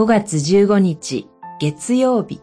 [0.00, 1.28] 5月15日
[1.60, 2.40] 月曜日。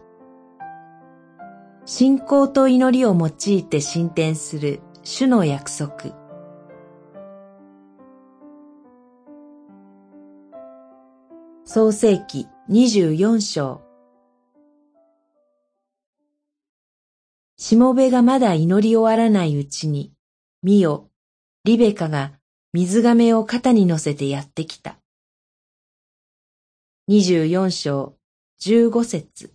[1.85, 6.15] 信仰と祈りを用いて進展する主の約束。
[11.65, 13.81] 創世記24章。
[17.57, 20.13] しもべがまだ祈り終わらないうちに、
[20.61, 21.09] 見よ、
[21.63, 22.33] リベカが
[22.73, 24.99] 水亀を肩に乗せてやってきた。
[27.09, 28.17] 24章
[28.59, 29.53] 15節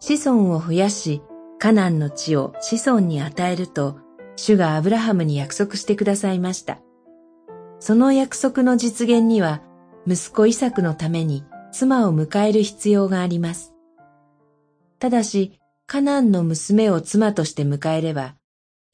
[0.00, 1.20] 子孫を増やし、
[1.58, 3.98] カナンの地を子孫に与えると、
[4.36, 6.78] 主がアブラハムに約束してくださいました。
[7.78, 9.60] その約束の実現には、
[10.06, 13.74] 息子イサクのために妻を迎える必要があります。
[15.00, 18.37] ただし、カナンの娘を妻として迎えれば、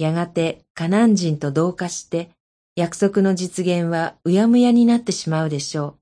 [0.04, 2.28] やがてカナン人と同化して、
[2.76, 5.94] 約束の実現はうやむやになってしまうでしょう。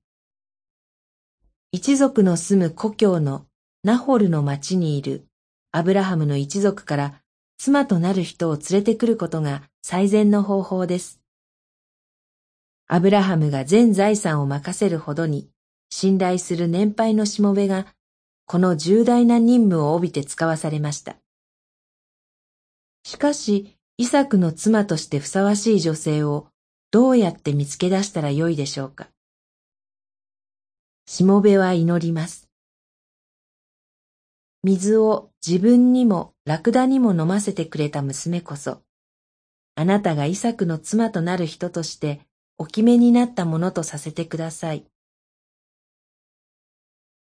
[1.71, 3.45] 一族の住む故郷の
[3.85, 5.25] ナホルの町にいる
[5.71, 7.21] アブラハムの一族から
[7.57, 11.21] 妻となる人を連れてくることが最善の方法です。
[12.87, 15.47] アブラハムが全財産を任せるほどに
[15.89, 17.85] 信頼する年配のしもべが
[18.47, 21.15] この重大な任務を帯びて使わされました。
[23.05, 26.47] しかし、イサクの妻としてふさわしい女性を
[26.89, 29.07] どうやって見つけ出したらよいでしょうか。
[31.05, 32.49] しもべは祈ります。
[34.63, 38.81] 水を自分にもラクダにも飲ませてくれた娘こそ、
[39.75, 42.21] あなたがイサクの妻となる人として
[42.57, 44.85] お決めになったものとさせてください。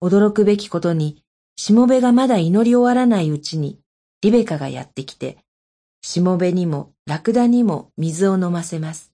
[0.01, 1.23] 驚くべきことに、
[1.55, 3.79] しもべがまだ祈り終わらないうちに、
[4.21, 5.37] リベカがやってきて、
[6.01, 9.13] しもべにもラクダにも水を飲ませます。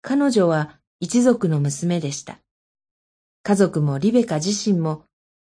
[0.00, 2.38] 彼女は一族の娘でした。
[3.42, 5.04] 家族もリベカ自身も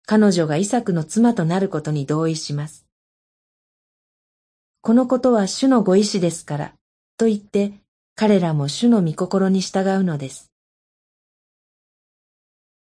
[0.06, 2.86] 彼女がイサクの妻となることに同意します。
[4.82, 6.74] このことは主のご意志ですから、
[7.16, 7.72] と言って
[8.16, 10.52] 彼らも主の御心に従うのです。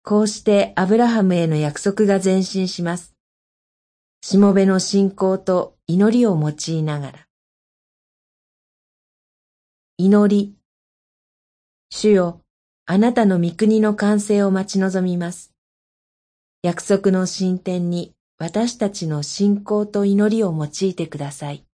[0.02, 3.15] こうしてアブラハムへの約束が前進します。
[4.28, 7.28] しもべの信仰と祈りを用いながら。
[9.98, 10.56] 祈り。
[11.90, 12.40] 主よ、
[12.86, 15.54] あなたの御国の完成を待ち望みます。
[16.62, 21.65] 約束の進展に私たちの信仰と祈りを用いてください。